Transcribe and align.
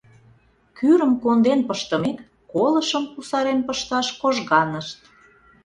Кӱрым 0.77 1.13
конден 1.23 1.59
пыштымек, 1.67 2.19
колышым 2.51 3.03
кусарен 3.13 3.59
пышташ 3.67 4.07
кожганышт. 4.21 4.99